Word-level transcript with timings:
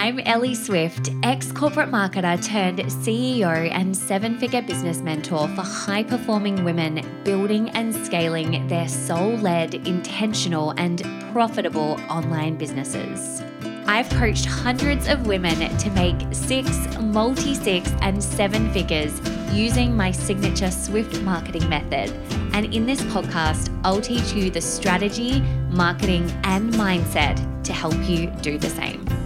I'm 0.00 0.18
Ellie 0.20 0.54
Swift, 0.54 1.10
ex 1.22 1.52
corporate 1.52 1.90
marketer 1.90 2.42
turned 2.42 2.78
CEO 2.78 3.70
and 3.70 3.94
seven 3.94 4.38
figure 4.38 4.62
business 4.62 5.02
mentor 5.02 5.46
for 5.48 5.60
high 5.60 6.04
performing 6.04 6.64
women 6.64 7.04
building 7.22 7.68
and 7.72 7.94
scaling 7.94 8.66
their 8.66 8.88
soul 8.88 9.36
led, 9.36 9.74
intentional, 9.74 10.70
and 10.78 11.02
profitable 11.32 12.00
online 12.08 12.56
businesses. 12.56 13.42
I've 13.84 14.08
coached 14.08 14.46
hundreds 14.46 15.06
of 15.06 15.26
women 15.26 15.76
to 15.76 15.90
make 15.90 16.16
six, 16.32 16.70
multi 16.96 17.54
six, 17.54 17.92
and 18.00 18.24
seven 18.24 18.72
figures 18.72 19.20
using 19.52 19.94
my 19.94 20.12
signature 20.12 20.70
Swift 20.70 21.20
marketing 21.20 21.68
method. 21.68 22.10
And 22.54 22.74
in 22.74 22.86
this 22.86 23.02
podcast, 23.02 23.68
I'll 23.84 24.00
teach 24.00 24.32
you 24.32 24.48
the 24.48 24.62
strategy, 24.62 25.42
marketing, 25.68 26.30
and 26.44 26.72
mindset 26.72 27.36
to 27.64 27.74
help 27.74 28.02
you 28.08 28.28
do 28.40 28.56
the 28.56 28.70
same. 28.70 29.19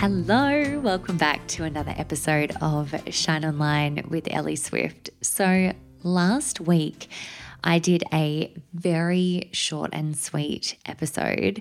Hello, 0.00 0.80
welcome 0.80 1.18
back 1.18 1.46
to 1.48 1.64
another 1.64 1.92
episode 1.94 2.56
of 2.62 2.94
Shine 3.10 3.44
Online 3.44 4.02
with 4.08 4.32
Ellie 4.32 4.56
Swift. 4.56 5.10
So, 5.20 5.74
last 6.02 6.58
week 6.58 7.10
I 7.62 7.80
did 7.80 8.02
a 8.10 8.50
very 8.72 9.50
short 9.52 9.90
and 9.92 10.16
sweet 10.16 10.78
episode, 10.86 11.60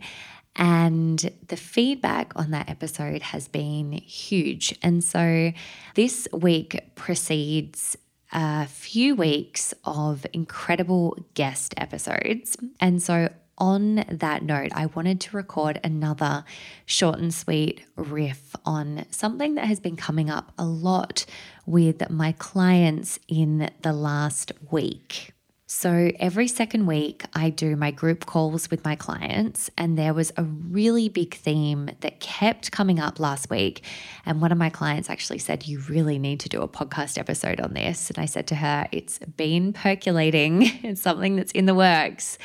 and 0.56 1.30
the 1.50 1.58
feedback 1.58 2.32
on 2.38 2.52
that 2.52 2.70
episode 2.70 3.24
has 3.24 3.50
been 3.50 3.92
huge. 3.92 4.74
And 4.82 5.04
so, 5.04 5.52
this 5.96 6.26
week 6.32 6.80
precedes 6.96 7.98
a 8.32 8.68
few 8.68 9.16
weeks 9.16 9.74
of 9.84 10.26
incredible 10.32 11.18
guest 11.34 11.74
episodes. 11.76 12.56
And 12.80 13.04
so 13.04 13.28
on 13.60 14.06
that 14.10 14.44
note, 14.44 14.72
I 14.74 14.88
wanted 14.88 15.20
to 15.22 15.36
record 15.36 15.80
another 15.84 16.44
short 16.86 17.20
and 17.20 17.34
sweet 17.34 17.86
riff 17.96 18.56
on 18.66 19.06
something 19.12 19.56
that 19.56 19.66
has 19.66 19.80
been 19.80 19.96
coming 19.96 20.30
up 20.30 20.54
a 20.58 20.66
lot 20.66 21.26
with 21.66 22.10
my 22.10 22.32
clients 22.34 23.20
in 23.28 23.70
the 23.82 23.94
last 23.94 24.52
week. 24.72 25.34
So, 25.72 26.10
every 26.20 26.48
second 26.48 26.88
week, 26.88 27.26
I 27.36 27.52
do 27.52 27.76
my 27.76 27.92
group 27.92 28.26
calls 28.26 28.72
with 28.72 28.84
my 28.84 28.96
clients, 28.96 29.70
and 29.78 30.00
there 30.00 30.16
was 30.16 30.32
a 30.36 30.44
really 30.44 31.10
big 31.10 31.36
theme 31.36 31.92
that 32.00 32.20
kept 32.20 32.72
coming 32.72 33.00
up 33.00 33.20
last 33.20 33.52
week. 33.52 33.84
And 34.26 34.42
one 34.42 34.52
of 34.52 34.58
my 34.58 34.72
clients 34.72 35.12
actually 35.12 35.38
said, 35.38 35.68
You 35.68 35.78
really 35.82 36.18
need 36.18 36.40
to 36.40 36.50
do 36.50 36.64
a 36.64 36.68
podcast 36.68 37.20
episode 37.20 37.62
on 37.62 37.76
this. 37.76 38.10
And 38.10 38.18
I 38.18 38.26
said 38.26 38.48
to 38.48 38.56
her, 38.56 38.88
It's 38.92 39.20
been 39.20 39.72
percolating, 39.72 40.64
it's 40.84 41.02
something 41.02 41.36
that's 41.36 41.52
in 41.52 41.68
the 41.68 41.76
works. 41.76 42.40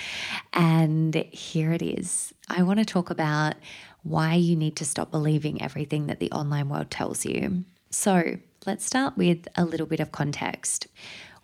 And 0.52 1.14
here 1.32 1.72
it 1.72 1.80
is. 1.80 2.34
I 2.50 2.62
want 2.62 2.78
to 2.80 2.84
talk 2.84 3.08
about 3.08 3.54
why 4.02 4.34
you 4.34 4.54
need 4.54 4.76
to 4.76 4.84
stop 4.84 5.10
believing 5.10 5.62
everything 5.62 6.08
that 6.08 6.20
the 6.20 6.30
online 6.30 6.68
world 6.68 6.90
tells 6.90 7.24
you. 7.24 7.64
So, 7.88 8.36
let's 8.66 8.84
start 8.84 9.16
with 9.16 9.48
a 9.56 9.64
little 9.64 9.86
bit 9.86 10.00
of 10.00 10.12
context. 10.12 10.88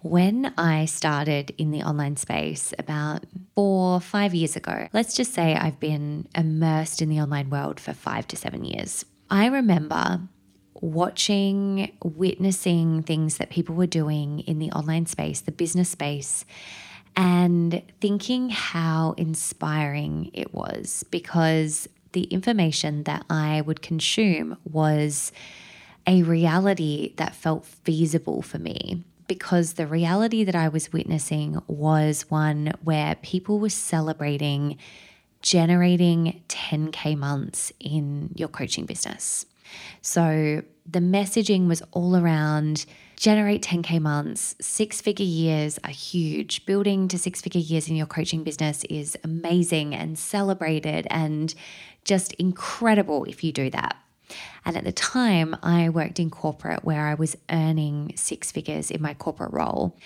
When 0.02 0.54
I 0.56 0.86
started 0.86 1.54
in 1.58 1.72
the 1.72 1.82
online 1.82 2.16
space 2.16 2.72
about 2.78 3.26
four, 3.54 4.00
five 4.00 4.34
years 4.34 4.56
ago, 4.56 4.88
let's 4.94 5.14
just 5.14 5.34
say 5.34 5.54
I've 5.54 5.78
been 5.78 6.26
immersed 6.34 7.02
in 7.02 7.10
the 7.10 7.20
online 7.20 7.50
world 7.50 7.78
for 7.78 7.92
five 7.92 8.26
to 8.28 8.36
seven 8.36 8.64
years. 8.64 9.04
I 9.28 9.46
remember 9.46 10.22
watching, 10.80 11.92
witnessing 12.02 13.02
things 13.02 13.36
that 13.36 13.50
people 13.50 13.74
were 13.74 13.86
doing 13.86 14.40
in 14.40 14.58
the 14.58 14.72
online 14.72 15.04
space, 15.04 15.42
the 15.42 15.52
business 15.52 15.90
space, 15.90 16.46
and 17.14 17.82
thinking 18.00 18.48
how 18.48 19.14
inspiring 19.18 20.30
it 20.32 20.54
was 20.54 21.04
because 21.10 21.90
the 22.12 22.24
information 22.24 23.02
that 23.02 23.26
I 23.28 23.60
would 23.60 23.82
consume 23.82 24.56
was 24.64 25.30
a 26.06 26.22
reality 26.22 27.12
that 27.18 27.34
felt 27.34 27.66
feasible 27.66 28.40
for 28.40 28.58
me 28.58 29.04
because 29.30 29.74
the 29.74 29.86
reality 29.86 30.42
that 30.42 30.56
I 30.56 30.66
was 30.66 30.92
witnessing 30.92 31.56
was 31.68 32.28
one 32.28 32.72
where 32.82 33.14
people 33.22 33.60
were 33.60 33.68
celebrating 33.68 34.76
generating 35.40 36.42
10K 36.48 37.16
months 37.16 37.72
in 37.78 38.30
your 38.34 38.48
coaching 38.48 38.86
business. 38.86 39.46
So 40.02 40.62
the 40.84 40.98
messaging 40.98 41.68
was 41.68 41.80
all 41.92 42.16
around 42.16 42.86
generate 43.14 43.62
10K 43.62 44.00
months, 44.00 44.56
six 44.60 45.00
figure 45.00 45.24
years 45.24 45.78
are 45.84 45.92
huge. 45.92 46.66
Building 46.66 47.06
to 47.06 47.16
six 47.16 47.40
figure 47.40 47.60
years 47.60 47.88
in 47.88 47.94
your 47.94 48.06
coaching 48.06 48.42
business 48.42 48.82
is 48.90 49.16
amazing 49.22 49.94
and 49.94 50.18
celebrated 50.18 51.06
and 51.08 51.54
just 52.04 52.32
incredible 52.32 53.26
if 53.26 53.44
you 53.44 53.52
do 53.52 53.70
that. 53.70 53.96
And 54.64 54.76
at 54.76 54.84
the 54.84 54.92
time, 54.92 55.56
I 55.62 55.88
worked 55.88 56.18
in 56.18 56.30
corporate 56.30 56.84
where 56.84 57.06
I 57.06 57.14
was 57.14 57.36
earning 57.50 58.12
six 58.16 58.50
figures 58.50 58.90
in 58.90 59.02
my 59.02 59.14
corporate 59.14 59.52
role. 59.52 59.96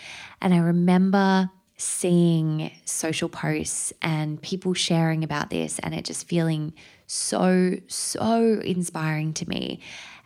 And 0.41 0.55
I 0.55 0.59
remember 0.59 1.51
seeing 1.77 2.71
social 2.85 3.29
posts 3.29 3.93
and 4.01 4.41
people 4.41 4.75
sharing 4.75 5.25
about 5.25 5.51
this, 5.51 5.79
and 5.81 5.95
it 5.95 6.05
just 6.05 6.29
feeling 6.29 6.73
so, 7.07 7.75
so 7.89 8.61
inspiring 8.65 9.33
to 9.35 9.49
me 9.49 9.81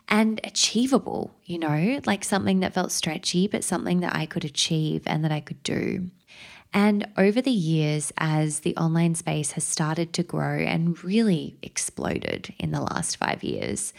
and 0.07 0.41
achievable, 0.43 1.35
you 1.45 1.59
know, 1.59 1.99
like 2.05 2.23
something 2.23 2.59
that 2.61 2.73
felt 2.73 2.91
stretchy, 2.91 3.47
but 3.47 3.63
something 3.63 3.99
that 3.99 4.15
I 4.15 4.25
could 4.25 4.43
achieve 4.43 5.03
and 5.05 5.23
that 5.23 5.31
I 5.31 5.39
could 5.39 5.61
do. 5.63 6.09
And 6.73 7.07
over 7.17 7.41
the 7.41 7.51
years, 7.51 8.13
as 8.17 8.59
the 8.59 8.75
online 8.77 9.15
space 9.15 9.53
has 9.53 9.63
started 9.63 10.13
to 10.13 10.23
grow 10.23 10.59
and 10.59 11.03
really 11.03 11.57
exploded 11.63 12.53
in 12.59 12.71
the 12.71 12.81
last 12.81 13.17
five 13.17 13.43
years, 13.43 13.93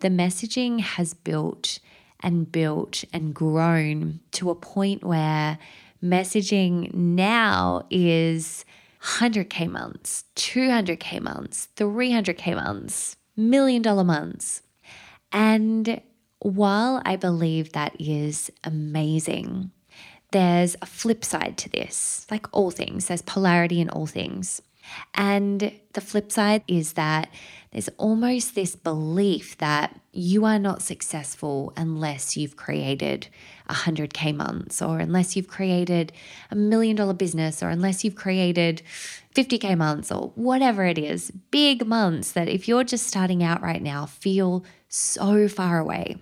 the 0.00 0.08
messaging 0.08 0.80
has 0.80 1.14
built 1.14 1.78
and 2.20 2.50
built 2.50 3.04
and 3.12 3.34
grown 3.34 4.20
to 4.32 4.50
a 4.50 4.54
point 4.54 5.04
where 5.04 5.58
messaging 6.02 6.92
now 6.92 7.86
is 7.90 8.64
100K 9.02 9.70
months, 9.70 10.24
200K 10.36 11.20
months, 11.20 11.68
300K 11.76 12.54
months, 12.54 13.16
million 13.36 13.82
dollar 13.82 14.04
months. 14.04 14.62
And 15.30 16.00
while 16.40 17.00
I 17.04 17.16
believe 17.16 17.72
that 17.72 17.94
is 18.00 18.50
amazing, 18.64 19.70
there's 20.30 20.76
a 20.82 20.86
flip 20.86 21.24
side 21.24 21.56
to 21.58 21.68
this, 21.70 22.26
like 22.30 22.46
all 22.52 22.70
things, 22.70 23.06
there's 23.06 23.22
polarity 23.22 23.80
in 23.80 23.88
all 23.90 24.06
things. 24.06 24.60
And 25.14 25.72
the 25.92 26.00
flip 26.00 26.32
side 26.32 26.62
is 26.66 26.94
that 26.94 27.28
there's 27.72 27.90
almost 27.98 28.54
this 28.54 28.74
belief 28.74 29.58
that 29.58 30.00
you 30.12 30.46
are 30.46 30.58
not 30.58 30.80
successful 30.80 31.72
unless 31.76 32.36
you've 32.36 32.56
created 32.56 33.28
100K 33.68 34.34
months, 34.34 34.80
or 34.80 34.98
unless 34.98 35.36
you've 35.36 35.48
created 35.48 36.12
a 36.50 36.56
million 36.56 36.96
dollar 36.96 37.12
business, 37.12 37.62
or 37.62 37.68
unless 37.68 38.02
you've 38.02 38.14
created 38.14 38.80
50K 39.34 39.76
months, 39.76 40.10
or 40.10 40.32
whatever 40.34 40.86
it 40.86 40.96
is. 40.96 41.30
Big 41.50 41.86
months 41.86 42.32
that 42.32 42.48
if 42.48 42.66
you're 42.66 42.84
just 42.84 43.06
starting 43.06 43.42
out 43.42 43.60
right 43.60 43.82
now 43.82 44.06
feel 44.06 44.64
so 44.88 45.48
far 45.48 45.78
away. 45.78 46.16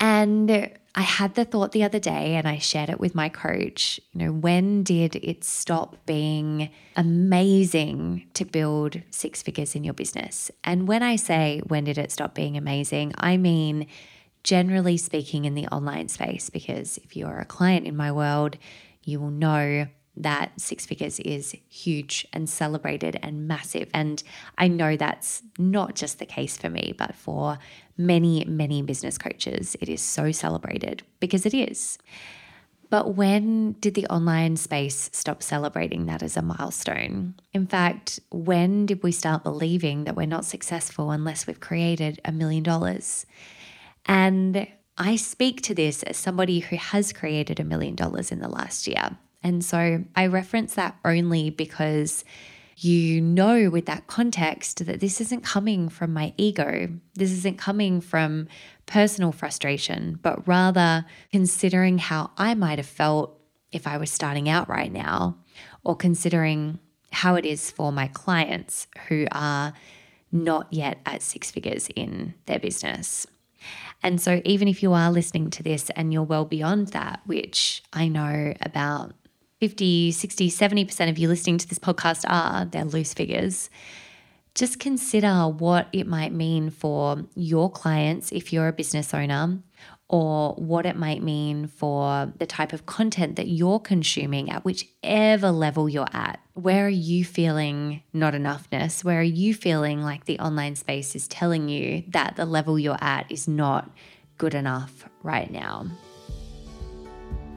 And 0.00 0.70
I 0.94 1.02
had 1.02 1.34
the 1.34 1.44
thought 1.44 1.72
the 1.72 1.84
other 1.84 2.00
day 2.00 2.34
and 2.34 2.48
I 2.48 2.58
shared 2.58 2.90
it 2.90 2.98
with 2.98 3.14
my 3.14 3.28
coach. 3.28 4.00
You 4.12 4.26
know, 4.26 4.32
when 4.32 4.82
did 4.82 5.16
it 5.16 5.44
stop 5.44 5.96
being 6.04 6.70
amazing 6.96 8.26
to 8.34 8.44
build 8.44 9.00
six 9.10 9.40
figures 9.40 9.76
in 9.76 9.84
your 9.84 9.94
business? 9.94 10.50
And 10.64 10.88
when 10.88 11.02
I 11.02 11.16
say 11.16 11.62
when 11.66 11.84
did 11.84 11.98
it 11.98 12.10
stop 12.10 12.34
being 12.34 12.56
amazing, 12.56 13.12
I 13.16 13.36
mean 13.36 13.86
generally 14.42 14.96
speaking 14.96 15.44
in 15.44 15.54
the 15.54 15.66
online 15.68 16.08
space, 16.08 16.50
because 16.50 16.98
if 16.98 17.16
you're 17.16 17.38
a 17.38 17.44
client 17.44 17.86
in 17.86 17.96
my 17.96 18.10
world, 18.10 18.56
you 19.04 19.20
will 19.20 19.30
know 19.30 19.86
that 20.16 20.60
six 20.60 20.86
figures 20.86 21.20
is 21.20 21.54
huge 21.68 22.26
and 22.32 22.48
celebrated 22.48 23.18
and 23.22 23.46
massive. 23.46 23.88
And 23.94 24.22
I 24.58 24.68
know 24.68 24.96
that's 24.96 25.42
not 25.58 25.94
just 25.94 26.18
the 26.18 26.26
case 26.26 26.56
for 26.56 26.68
me, 26.68 26.94
but 26.96 27.14
for 27.14 27.58
many, 27.96 28.44
many 28.44 28.82
business 28.82 29.18
coaches, 29.18 29.76
it 29.80 29.88
is 29.88 30.02
so 30.02 30.32
celebrated 30.32 31.02
because 31.20 31.46
it 31.46 31.54
is. 31.54 31.98
But 32.90 33.14
when 33.14 33.72
did 33.74 33.94
the 33.94 34.06
online 34.08 34.56
space 34.56 35.10
stop 35.12 35.44
celebrating 35.44 36.06
that 36.06 36.24
as 36.24 36.36
a 36.36 36.42
milestone? 36.42 37.36
In 37.52 37.68
fact, 37.68 38.18
when 38.32 38.84
did 38.86 39.04
we 39.04 39.12
start 39.12 39.44
believing 39.44 40.04
that 40.04 40.16
we're 40.16 40.26
not 40.26 40.44
successful 40.44 41.12
unless 41.12 41.46
we've 41.46 41.60
created 41.60 42.20
a 42.24 42.32
million 42.32 42.64
dollars? 42.64 43.26
And 44.06 44.66
I 44.98 45.14
speak 45.14 45.62
to 45.62 45.74
this 45.74 46.02
as 46.02 46.16
somebody 46.16 46.58
who 46.58 46.76
has 46.76 47.12
created 47.12 47.60
a 47.60 47.64
million 47.64 47.94
dollars 47.94 48.32
in 48.32 48.40
the 48.40 48.48
last 48.48 48.88
year. 48.88 49.16
And 49.42 49.64
so 49.64 50.04
I 50.14 50.26
reference 50.26 50.74
that 50.74 50.96
only 51.04 51.50
because 51.50 52.24
you 52.76 53.20
know 53.20 53.68
with 53.68 53.86
that 53.86 54.06
context 54.06 54.84
that 54.86 55.00
this 55.00 55.20
isn't 55.20 55.42
coming 55.42 55.88
from 55.88 56.12
my 56.12 56.32
ego. 56.36 56.88
This 57.14 57.30
isn't 57.30 57.58
coming 57.58 58.00
from 58.00 58.48
personal 58.86 59.32
frustration, 59.32 60.18
but 60.22 60.46
rather 60.48 61.04
considering 61.30 61.98
how 61.98 62.30
I 62.38 62.54
might 62.54 62.78
have 62.78 62.86
felt 62.86 63.38
if 63.70 63.86
I 63.86 63.98
was 63.98 64.10
starting 64.10 64.48
out 64.48 64.68
right 64.68 64.92
now, 64.92 65.36
or 65.84 65.94
considering 65.94 66.78
how 67.12 67.34
it 67.34 67.44
is 67.44 67.70
for 67.70 67.92
my 67.92 68.08
clients 68.08 68.86
who 69.08 69.26
are 69.32 69.72
not 70.32 70.66
yet 70.70 70.98
at 71.06 71.22
six 71.22 71.50
figures 71.50 71.88
in 71.94 72.34
their 72.46 72.58
business. 72.58 73.26
And 74.02 74.20
so, 74.20 74.40
even 74.44 74.68
if 74.68 74.82
you 74.82 74.92
are 74.92 75.10
listening 75.10 75.50
to 75.50 75.62
this 75.62 75.90
and 75.90 76.12
you're 76.12 76.22
well 76.22 76.46
beyond 76.46 76.88
that, 76.88 77.20
which 77.26 77.82
I 77.92 78.08
know 78.08 78.54
about 78.62 79.12
50, 79.60 80.12
60, 80.12 80.50
70% 80.50 81.10
of 81.10 81.18
you 81.18 81.28
listening 81.28 81.58
to 81.58 81.68
this 81.68 81.78
podcast 81.78 82.24
are, 82.26 82.64
they're 82.64 82.84
loose 82.84 83.12
figures. 83.12 83.68
Just 84.54 84.80
consider 84.80 85.48
what 85.48 85.88
it 85.92 86.06
might 86.06 86.32
mean 86.32 86.70
for 86.70 87.26
your 87.34 87.70
clients 87.70 88.32
if 88.32 88.54
you're 88.54 88.68
a 88.68 88.72
business 88.72 89.12
owner, 89.12 89.58
or 90.08 90.54
what 90.54 90.86
it 90.86 90.96
might 90.96 91.22
mean 91.22 91.66
for 91.68 92.32
the 92.38 92.46
type 92.46 92.72
of 92.72 92.86
content 92.86 93.36
that 93.36 93.48
you're 93.48 93.78
consuming 93.78 94.50
at 94.50 94.64
whichever 94.64 95.52
level 95.52 95.90
you're 95.90 96.08
at. 96.12 96.40
Where 96.54 96.86
are 96.86 96.88
you 96.88 97.24
feeling 97.24 98.02
not 98.14 98.32
enoughness? 98.32 99.04
Where 99.04 99.20
are 99.20 99.22
you 99.22 99.54
feeling 99.54 100.02
like 100.02 100.24
the 100.24 100.38
online 100.40 100.74
space 100.74 101.14
is 101.14 101.28
telling 101.28 101.68
you 101.68 102.02
that 102.08 102.34
the 102.36 102.46
level 102.46 102.78
you're 102.78 102.98
at 103.00 103.30
is 103.30 103.46
not 103.46 103.90
good 104.38 104.54
enough 104.54 105.04
right 105.22 105.50
now? 105.50 105.86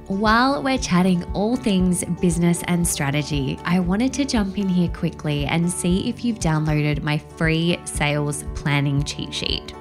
While 0.07 0.61
we're 0.61 0.77
chatting 0.77 1.23
all 1.33 1.55
things 1.55 2.03
business 2.19 2.61
and 2.67 2.85
strategy, 2.85 3.57
I 3.63 3.79
wanted 3.79 4.11
to 4.13 4.25
jump 4.25 4.57
in 4.57 4.67
here 4.67 4.89
quickly 4.89 5.45
and 5.45 5.71
see 5.71 6.09
if 6.09 6.25
you've 6.25 6.39
downloaded 6.39 7.03
my 7.03 7.17
free 7.17 7.79
sales 7.85 8.43
planning 8.53 9.03
cheat 9.03 9.33
sheet. 9.33 9.73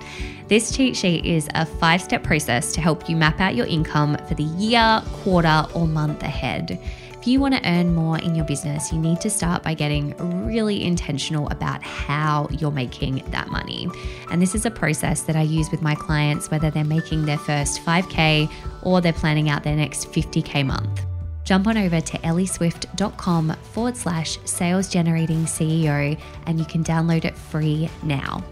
This 0.47 0.77
cheat 0.77 0.97
sheet 0.97 1.25
is 1.25 1.49
a 1.57 1.67
five 1.67 2.01
step 2.01 2.23
process 2.23 2.73
to 2.75 2.81
help 2.81 3.09
you 3.09 3.17
map 3.17 3.41
out 3.41 3.57
your 3.57 3.67
income 3.67 4.17
for 4.29 4.35
the 4.35 4.45
year, 4.45 5.03
quarter, 5.13 5.67
or 5.75 5.89
month 5.89 6.23
ahead. 6.23 6.81
If 7.23 7.29
you 7.29 7.39
want 7.39 7.55
to 7.55 7.65
earn 7.65 7.95
more 7.95 8.19
in 8.19 8.35
your 8.35 8.45
business, 8.45 8.93
you 8.93 8.99
need 8.99 9.21
to 9.21 9.31
start 9.31 9.63
by 9.63 9.75
getting 9.75 10.17
really 10.45 10.83
intentional 10.83 11.49
about 11.51 11.81
how 11.81 12.49
you're 12.51 12.73
making 12.73 13.23
that 13.31 13.47
money. 13.47 13.89
And 14.33 14.43
this 14.43 14.57
is 14.57 14.67
a 14.67 14.73
process 14.73 15.23
that 15.23 15.37
I 15.37 15.43
use 15.43 15.71
with 15.71 15.83
my 15.83 15.95
clients, 15.95 16.51
whether 16.51 16.69
they're 16.69 16.83
making 16.83 17.27
their 17.27 17.39
first 17.39 17.81
5K 17.85 18.51
or 18.83 19.01
they're 19.01 19.13
planning 19.13 19.49
out 19.49 19.63
their 19.63 19.77
next 19.77 20.11
50K 20.11 20.67
month. 20.67 21.03
Jump 21.45 21.69
on 21.69 21.79
over 21.79 22.01
to 22.01 22.19
ellieswift.com 22.19 23.55
forward 23.71 23.97
slash 23.97 24.41
sales 24.45 24.89
generating 24.89 25.45
CEO 25.45 26.21
and 26.47 26.59
you 26.59 26.65
can 26.65 26.83
download 26.83 27.25
it 27.25 27.39
free 27.39 27.89
now. 28.03 28.43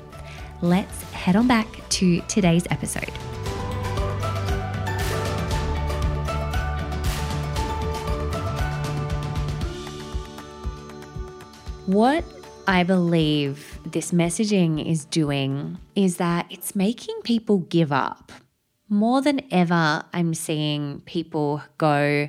Let's 0.63 1.03
head 1.11 1.35
on 1.35 1.49
back 1.49 1.67
to 1.89 2.21
today's 2.29 2.69
episode. 2.71 3.11
What 11.91 12.23
I 12.69 12.85
believe 12.85 13.81
this 13.85 14.13
messaging 14.13 14.89
is 14.89 15.05
doing 15.07 15.77
is 15.97 16.19
that 16.19 16.47
it's 16.49 16.77
making 16.77 17.21
people 17.25 17.59
give 17.59 17.91
up. 17.91 18.31
More 18.89 19.21
than 19.21 19.41
ever, 19.51 20.05
I'm 20.13 20.35
seeing 20.35 21.01
people 21.01 21.65
go, 21.79 22.29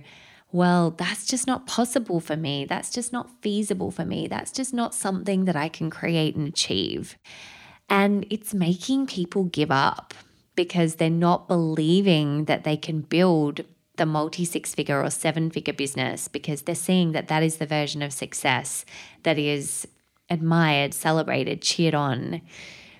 well, 0.51 0.89
that's 0.89 1.27
just 1.27 1.45
not 1.45 1.67
possible 1.67 2.19
for 2.19 2.35
me. 2.35 2.65
That's 2.65 2.89
just 2.89 3.13
not 3.13 3.29
feasible 3.43 3.91
for 3.91 4.03
me. 4.03 4.27
That's 4.27 4.51
just 4.51 4.73
not 4.73 4.95
something 4.95 5.45
that 5.45 5.55
I 5.55 5.69
can 5.69 5.91
create 5.91 6.35
and 6.35 6.47
achieve. 6.47 7.15
And 7.87 8.25
it's 8.31 8.55
making 8.55 9.05
people 9.05 9.43
give 9.43 9.69
up 9.69 10.15
because 10.55 10.95
they're 10.95 11.11
not 11.11 11.47
believing 11.47 12.45
that 12.45 12.63
they 12.63 12.77
can 12.77 13.01
build 13.01 13.61
the 14.01 14.05
multi 14.07 14.45
six 14.45 14.73
figure 14.73 14.99
or 15.03 15.11
seven 15.11 15.51
figure 15.51 15.75
business 15.75 16.27
because 16.27 16.63
they're 16.63 16.73
seeing 16.73 17.11
that 17.11 17.27
that 17.27 17.43
is 17.43 17.57
the 17.57 17.67
version 17.67 18.01
of 18.01 18.11
success 18.11 18.83
that 19.21 19.37
is 19.37 19.87
admired, 20.27 20.91
celebrated, 20.91 21.61
cheered 21.61 21.93
on. 21.93 22.41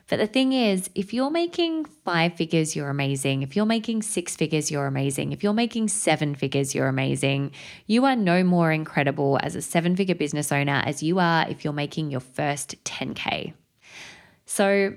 But 0.08 0.20
the 0.20 0.28
thing 0.28 0.54
is, 0.54 0.92
if 0.94 1.12
you're 1.12 1.32
making 1.32 1.86
five 1.86 2.36
figures, 2.36 2.76
you're 2.76 2.90
amazing. 2.90 3.42
If 3.42 3.56
you're 3.56 3.66
making 3.66 4.04
six 4.04 4.36
figures, 4.36 4.70
you're 4.70 4.86
amazing. 4.86 5.32
If 5.32 5.42
you're 5.42 5.54
making 5.54 5.88
seven 5.88 6.36
figures, 6.36 6.76
you're 6.76 6.88
amazing. 6.88 7.52
You 7.88 8.06
are 8.06 8.16
no 8.16 8.44
more 8.44 8.72
incredible 8.72 9.40
as 9.42 9.56
a 9.56 9.62
seven 9.64 9.96
figure 9.96 10.14
business 10.14 10.52
owner 10.52 10.84
as 10.86 11.02
you 11.02 11.18
are 11.18 11.50
if 11.50 11.64
you're 11.64 11.74
making 11.74 12.12
your 12.12 12.20
first 12.20 12.76
10K. 12.84 13.54
So, 14.46 14.94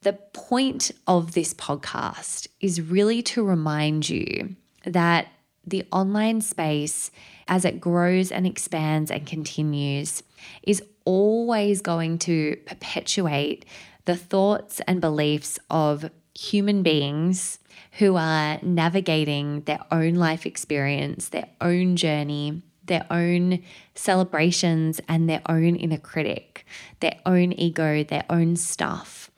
the 0.00 0.14
point 0.32 0.90
of 1.06 1.32
this 1.32 1.54
podcast 1.54 2.48
is 2.60 2.80
really 2.80 3.22
to 3.22 3.44
remind 3.44 4.08
you 4.08 4.56
that 4.84 5.28
the 5.66 5.84
online 5.92 6.40
space, 6.40 7.10
as 7.48 7.64
it 7.64 7.80
grows 7.80 8.30
and 8.32 8.46
expands 8.46 9.10
and 9.10 9.26
continues, 9.26 10.22
is 10.62 10.82
always 11.04 11.80
going 11.80 12.18
to 12.18 12.56
perpetuate 12.66 13.64
the 14.04 14.16
thoughts 14.16 14.80
and 14.86 15.00
beliefs 15.00 15.58
of 15.70 16.10
human 16.34 16.82
beings 16.82 17.58
who 17.98 18.16
are 18.16 18.58
navigating 18.62 19.62
their 19.62 19.80
own 19.90 20.14
life 20.14 20.46
experience, 20.46 21.28
their 21.28 21.48
own 21.60 21.96
journey, 21.96 22.62
their 22.84 23.06
own 23.10 23.62
celebrations, 23.94 25.00
and 25.08 25.28
their 25.28 25.42
own 25.48 25.76
inner 25.76 25.98
critic, 25.98 26.66
their 27.00 27.16
own 27.24 27.52
ego, 27.52 28.04
their 28.04 28.24
own 28.28 28.56
stuff. 28.56 29.30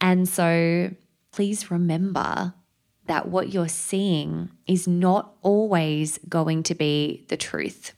And 0.00 0.28
so 0.28 0.90
please 1.32 1.70
remember 1.70 2.54
that 3.06 3.28
what 3.28 3.52
you're 3.52 3.68
seeing 3.68 4.50
is 4.66 4.86
not 4.88 5.34
always 5.42 6.18
going 6.28 6.62
to 6.64 6.74
be 6.74 7.24
the 7.28 7.36
truth. 7.36 7.92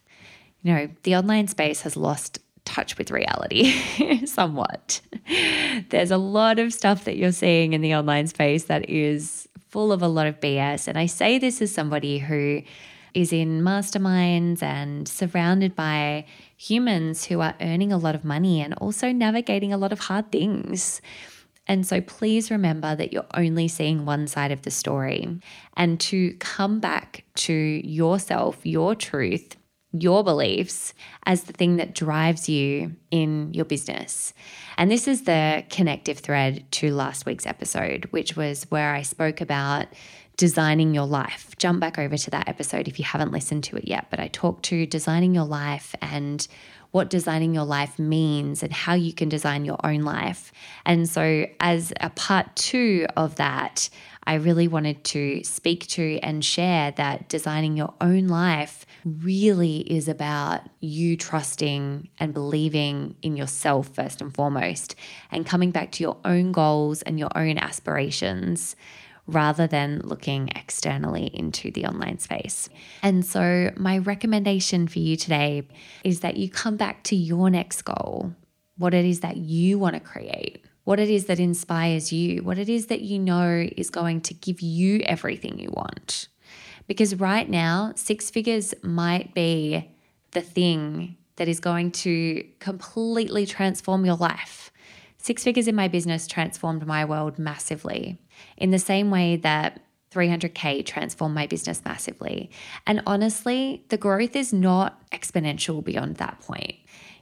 You 0.63 0.75
know, 0.75 0.89
the 1.03 1.17
online 1.17 1.49
space 1.49 1.83
has 1.83 1.97
lost 1.97 2.41
touch 2.65 2.99
with 2.99 3.11
reality 3.11 3.73
somewhat. 4.27 5.01
There's 5.89 6.11
a 6.11 6.19
lot 6.19 6.59
of 6.59 6.73
stuff 6.73 7.05
that 7.05 7.17
you're 7.17 7.33
seeing 7.33 7.73
in 7.73 7.81
the 7.81 7.95
online 7.95 8.27
space 8.27 8.65
that 8.65 8.89
is 8.89 9.49
full 9.69 9.93
of 9.93 10.03
a 10.03 10.09
lot 10.09 10.27
of 10.27 10.41
BS. 10.41 10.89
And 10.89 10.99
I 10.99 11.07
say 11.07 11.39
this 11.39 11.63
as 11.63 11.73
somebody 11.73 12.19
who 12.19 12.63
is 13.15 13.33
in 13.33 13.63
masterminds 13.63 14.63
and 14.63 15.09
surrounded 15.09 15.75
by 15.75 16.25
humans 16.57 17.25
who 17.25 17.41
are 17.41 17.55
earning 17.61 17.93
a 17.93 17.99
lot 17.99 18.15
of 18.15 18.25
money 18.25 18.61
and 18.61 18.75
also 18.75 19.13
navigating 19.13 19.73
a 19.73 19.79
lot 19.79 19.93
of 19.93 20.01
hard 20.01 20.31
things. 20.31 21.01
And 21.69 21.87
so 21.87 22.00
please 22.00 22.50
remember 22.50 22.97
that 22.97 23.12
you're 23.12 23.26
only 23.35 23.69
seeing 23.69 24.05
one 24.05 24.26
side 24.26 24.50
of 24.50 24.62
the 24.62 24.70
story 24.70 25.40
and 25.76 26.00
to 26.00 26.33
come 26.38 26.81
back 26.81 27.25
to 27.37 27.52
yourself, 27.52 28.59
your 28.64 28.95
truth, 28.95 29.57
your 29.93 30.23
beliefs 30.25 30.93
as 31.25 31.45
the 31.45 31.52
thing 31.52 31.76
that 31.76 31.95
drives 31.95 32.49
you 32.49 32.97
in 33.11 33.52
your 33.54 33.64
business. 33.64 34.35
And 34.76 34.90
this 34.90 35.09
is 35.09 35.23
the 35.23 35.64
connective 35.71 36.19
thread 36.19 36.71
to 36.73 36.93
last 36.95 37.26
week's 37.26 37.47
episode, 37.47 38.07
which 38.11 38.37
was 38.37 38.64
where 38.71 38.95
I 38.95 39.02
spoke 39.02 39.40
about 39.40 39.88
designing 40.37 40.95
your 40.95 41.07
life. 41.07 41.54
Jump 41.59 41.81
back 41.81 41.99
over 41.99 42.16
to 42.16 42.31
that 42.31 42.49
episode 42.49 42.87
if 42.87 42.99
you 42.99 43.04
haven't 43.04 43.33
listened 43.33 43.64
to 43.64 43.76
it 43.76 43.88
yet. 43.88 44.07
But 44.09 44.21
I 44.21 44.28
talked 44.28 44.64
to 44.66 44.87
designing 44.87 45.35
your 45.35 45.45
life 45.45 45.95
and 46.00 46.47
what 46.90 47.11
designing 47.11 47.54
your 47.54 47.64
life 47.64 47.99
means 47.99 48.62
and 48.62 48.73
how 48.73 48.95
you 48.95 49.12
can 49.12 49.28
design 49.28 49.64
your 49.64 49.78
own 49.85 50.00
life. 50.00 50.52
And 50.87 51.09
so, 51.09 51.47
as 51.61 51.92
a 52.00 52.11
part 52.11 52.57
two 52.57 53.07
of 53.16 53.37
that, 53.37 53.90
I 54.25 54.35
really 54.35 54.68
wanted 54.68 55.04
to 55.04 55.42
speak 55.42 55.87
to 55.88 56.18
and 56.23 56.45
share 56.45 56.90
that 56.92 57.28
designing 57.28 57.76
your 57.76 57.95
own 58.00 58.28
life 58.28 58.85
really 59.04 59.78
is 59.78 60.07
about 60.07 60.68
you 60.80 61.16
trusting 61.16 62.09
and 62.18 62.35
believing 62.35 63.16
in 63.23 63.37
yourself 63.37 63.88
first 63.88 64.21
and 64.21 64.35
foremost, 64.35 64.95
and 65.30 65.47
coming 65.47 65.71
back 65.71 65.92
to 65.92 66.02
your 66.02 66.18
own 66.25 66.52
goals 66.52 67.00
and 67.02 67.18
your 67.18 67.30
own 67.35 67.59
aspirations 67.59 68.76
rather 69.28 69.66
than 69.66 70.00
looking 70.00 70.49
externally 70.56 71.30
into 71.32 71.70
the 71.70 71.85
online 71.85 72.18
space. 72.18 72.68
And 73.02 73.25
so, 73.25 73.70
my 73.76 73.99
recommendation 73.99 74.88
for 74.88 74.99
you 74.99 75.16
today 75.16 75.68
is 76.02 76.20
that 76.20 76.37
you 76.37 76.50
come 76.50 76.76
back 76.76 77.04
to 77.04 77.16
your 77.16 77.50
next 77.50 77.82
goal, 77.82 78.35
what 78.78 78.94
it 78.94 79.04
is 79.04 79.20
that 79.20 79.37
you 79.37 79.78
want 79.78 79.94
to 79.94 80.00
create, 80.00 80.64
what 80.85 80.99
it 80.99 81.11
is 81.11 81.26
that 81.26 81.38
inspires 81.38 82.12
you, 82.12 82.42
what 82.42 82.58
it 82.58 82.68
is 82.68 82.87
that 82.87 83.02
you 83.02 83.18
know 83.18 83.68
is 83.76 83.90
going 83.90 84.23
to 84.23 84.35
give 84.35 84.62
you 84.62 85.00
everything 85.00 85.58
you 85.58 85.70
want. 85.70 86.28
Because 86.87 87.14
right 87.14 87.49
now, 87.49 87.92
six 87.94 88.30
figures 88.30 88.73
might 88.82 89.35
be 89.35 89.90
the 90.30 90.40
thing 90.40 91.16
that 91.37 91.49
is 91.49 91.61
going 91.61 91.92
to 91.92 92.44
completely 92.58 93.44
transform 93.44 94.04
your 94.06 94.16
life. 94.16 94.73
Six 95.19 95.45
figures 95.45 95.69
in 95.69 95.75
my 95.75 95.89
business 95.89 96.27
transformed 96.27 96.87
my 96.87 97.05
world 97.05 97.39
massively 97.39 98.19
in 98.57 98.71
the 98.71 98.79
same 98.79 99.11
way 99.11 99.37
that 99.37 99.81
300K 100.11 100.87
transformed 100.87 101.35
my 101.35 101.47
business 101.47 101.83
massively. 101.85 102.51
And 102.87 103.03
honestly, 103.07 103.85
the 103.89 103.99
growth 103.99 104.35
is 104.35 104.53
not 104.53 105.11
exponential 105.11 105.85
beyond 105.85 106.17
that 106.17 106.41
point. 106.41 106.77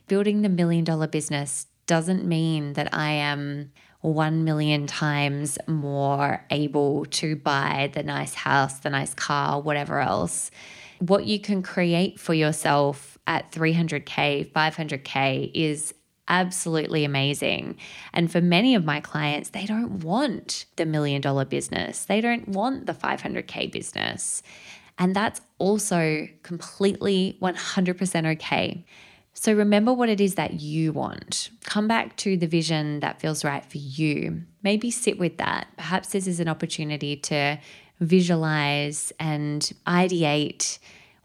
Building 0.07 0.43
the 0.43 0.49
million 0.49 0.85
dollar 0.85 1.09
business 1.09 1.67
doesn't 1.87 2.25
mean 2.25 2.75
that 2.75 2.95
I 2.95 3.11
am 3.11 3.73
1 4.03 4.45
million 4.45 4.87
times 4.87 5.59
more 5.67 6.45
able 6.51 7.07
to 7.07 7.35
buy 7.35 7.91
the 7.93 8.03
nice 8.03 8.35
house, 8.35 8.79
the 8.81 8.91
nice 8.91 9.15
car, 9.15 9.61
whatever 9.61 10.01
else. 10.01 10.51
What 11.01 11.27
you 11.27 11.41
can 11.41 11.63
create 11.63 12.21
for 12.21 12.35
yourself 12.35 13.19
at 13.27 13.51
300K, 13.51 14.53
500K 14.53 15.51
is 15.55 15.93
absolutely 16.29 17.05
amazing. 17.05 17.77
And 18.13 18.31
for 18.31 18.41
many 18.41 18.75
of 18.75 18.85
my 18.85 19.01
clients, 19.01 19.51
they 19.51 19.67
don't 19.67 20.01
want 20.01 20.67
the 20.77 20.87
million 20.87 21.21
dollar 21.21 21.45
business, 21.45 22.05
they 22.05 22.21
don't 22.21 22.49
want 22.49 22.87
the 22.87 22.95
500K 22.95 23.71
business. 23.71 24.43
And 24.99 25.15
that's 25.15 25.41
also 25.59 26.27
completely 26.43 27.39
100% 27.43 28.33
okay. 28.33 28.85
So 29.35 29.53
remember 29.53 29.93
what 29.93 30.09
it 30.09 30.19
is 30.19 30.37
that 30.37 30.61
you 30.61 30.93
want. 30.93 31.51
Come 31.65 31.87
back 31.87 32.17
to 32.19 32.39
the 32.39 32.47
vision 32.47 33.01
that 33.01 33.21
feels 33.21 33.45
right 33.45 33.63
for 33.63 33.77
you. 33.77 34.43
Maybe 34.63 34.91
sit 34.91 35.19
with 35.19 35.37
that. 35.37 35.67
Perhaps 35.77 36.09
this 36.09 36.27
is 36.27 36.41
an 36.41 36.49
opportunity 36.49 37.17
to 37.17 37.59
visualize 38.01 39.13
and 39.21 39.71
ideate 39.87 40.79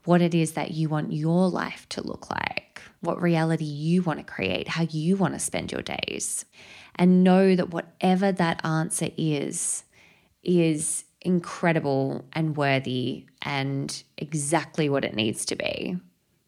what 0.04 0.22
it 0.22 0.34
is 0.34 0.54
that 0.54 0.72
you 0.72 0.90
want 0.90 1.14
your 1.14 1.48
life 1.48 1.88
to 1.90 2.02
look 2.02 2.30
like, 2.30 2.71
what 3.02 3.22
reality 3.22 3.66
you 3.66 4.02
want 4.02 4.20
to 4.20 4.34
create, 4.34 4.68
how 4.68 4.84
you 4.84 5.18
want 5.18 5.34
to 5.34 5.40
spend 5.40 5.72
your 5.72 5.82
days. 5.82 6.46
And 6.96 7.24
know 7.24 7.56
that 7.56 7.72
whatever 7.72 8.32
that 8.32 8.64
answer 8.66 9.10
is, 9.18 9.84
is 10.44 11.04
incredible 11.22 12.26
and 12.34 12.58
worthy 12.58 13.26
and 13.42 14.04
exactly 14.18 14.90
what 14.90 15.06
it 15.06 15.16
needs 15.16 15.46
to 15.46 15.56
be, 15.56 15.98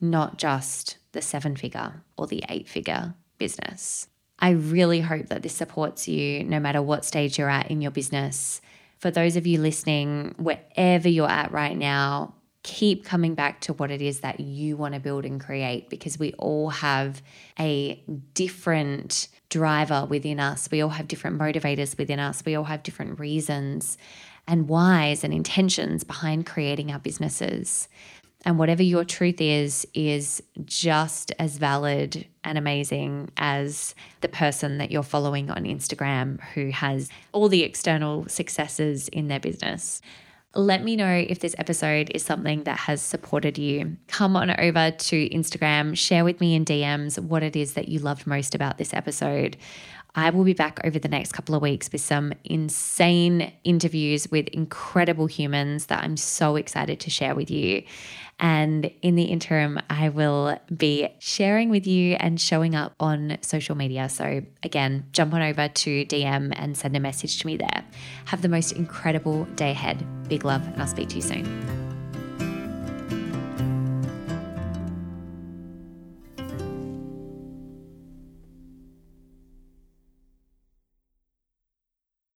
not 0.01 0.37
just 0.37 0.97
the 1.11 1.21
seven 1.21 1.55
figure 1.55 2.03
or 2.17 2.27
the 2.27 2.43
eight 2.49 2.67
figure 2.67 3.13
business. 3.37 4.07
I 4.39 4.51
really 4.51 5.01
hope 5.01 5.27
that 5.27 5.41
this 5.41 5.55
supports 5.55 6.07
you 6.07 6.43
no 6.43 6.59
matter 6.59 6.81
what 6.81 7.05
stage 7.05 7.37
you're 7.37 7.49
at 7.49 7.71
in 7.71 7.81
your 7.81 7.91
business. 7.91 8.61
For 8.99 9.11
those 9.11 9.35
of 9.35 9.47
you 9.47 9.59
listening, 9.59 10.35
wherever 10.37 11.07
you're 11.07 11.29
at 11.29 11.51
right 11.51 11.77
now, 11.77 12.35
keep 12.63 13.03
coming 13.03 13.35
back 13.35 13.59
to 13.59 13.73
what 13.73 13.91
it 13.91 14.01
is 14.01 14.21
that 14.21 14.39
you 14.39 14.77
want 14.77 14.93
to 14.93 14.99
build 14.99 15.25
and 15.25 15.39
create 15.39 15.89
because 15.89 16.17
we 16.17 16.31
all 16.33 16.69
have 16.69 17.21
a 17.59 18.01
different 18.33 19.27
driver 19.49 20.05
within 20.09 20.39
us. 20.39 20.69
We 20.71 20.81
all 20.81 20.89
have 20.89 21.07
different 21.07 21.37
motivators 21.37 21.97
within 21.97 22.19
us. 22.19 22.43
We 22.45 22.55
all 22.55 22.63
have 22.63 22.81
different 22.81 23.19
reasons 23.19 23.97
and 24.47 24.67
whys 24.67 25.23
and 25.23 25.33
intentions 25.33 26.03
behind 26.03 26.45
creating 26.45 26.91
our 26.91 26.99
businesses. 26.99 27.87
And 28.45 28.59
whatever 28.59 28.83
your 28.83 29.05
truth 29.05 29.39
is, 29.39 29.87
is 29.93 30.43
just 30.65 31.31
as 31.39 31.57
valid 31.57 32.27
and 32.43 32.57
amazing 32.57 33.29
as 33.37 33.95
the 34.19 34.27
person 34.27 34.79
that 34.79 34.91
you're 34.91 35.03
following 35.03 35.49
on 35.49 35.63
Instagram 35.63 36.41
who 36.53 36.69
has 36.71 37.09
all 37.31 37.47
the 37.47 37.63
external 37.63 38.27
successes 38.27 39.07
in 39.09 39.27
their 39.29 39.39
business. 39.39 40.01
Let 40.55 40.83
me 40.83 40.95
know 40.95 41.25
if 41.27 41.39
this 41.39 41.55
episode 41.57 42.11
is 42.13 42.23
something 42.23 42.63
that 42.65 42.77
has 42.77 43.01
supported 43.01 43.57
you. 43.57 43.97
Come 44.07 44.35
on 44.35 44.51
over 44.51 44.91
to 44.91 45.29
Instagram, 45.29 45.97
share 45.97 46.23
with 46.23 46.39
me 46.39 46.53
in 46.53 46.63
DMs 46.63 47.17
what 47.17 47.41
it 47.41 47.55
is 47.55 47.73
that 47.73 47.87
you 47.87 47.97
loved 47.97 48.27
most 48.27 48.53
about 48.53 48.77
this 48.77 48.93
episode. 48.93 49.57
I 50.15 50.29
will 50.29 50.43
be 50.43 50.53
back 50.53 50.79
over 50.83 50.99
the 50.99 51.07
next 51.07 51.31
couple 51.31 51.55
of 51.55 51.61
weeks 51.61 51.91
with 51.91 52.01
some 52.01 52.33
insane 52.43 53.51
interviews 53.63 54.29
with 54.29 54.47
incredible 54.49 55.25
humans 55.25 55.87
that 55.87 56.03
I'm 56.03 56.17
so 56.17 56.55
excited 56.55 56.99
to 57.01 57.09
share 57.09 57.33
with 57.33 57.49
you. 57.49 57.83
And 58.39 58.91
in 59.01 59.15
the 59.15 59.23
interim, 59.23 59.79
I 59.89 60.09
will 60.09 60.59
be 60.75 61.07
sharing 61.19 61.69
with 61.69 61.87
you 61.87 62.15
and 62.19 62.39
showing 62.39 62.75
up 62.75 62.93
on 62.99 63.37
social 63.41 63.75
media. 63.75 64.09
So, 64.09 64.41
again, 64.63 65.07
jump 65.13 65.33
on 65.33 65.41
over 65.41 65.67
to 65.67 66.05
DM 66.05 66.53
and 66.55 66.75
send 66.75 66.95
a 66.95 66.99
message 66.99 67.39
to 67.39 67.47
me 67.47 67.57
there. 67.57 67.83
Have 68.25 68.41
the 68.41 68.49
most 68.49 68.73
incredible 68.73 69.45
day 69.55 69.71
ahead. 69.71 70.05
Big 70.27 70.45
love, 70.45 70.65
and 70.67 70.81
I'll 70.81 70.87
speak 70.87 71.09
to 71.09 71.15
you 71.15 71.21
soon. 71.21 71.82